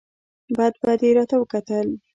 بد 0.57 0.73
بد 0.83 0.99
یې 1.05 1.11
راته 1.17 1.35
وکتل! 1.39 1.87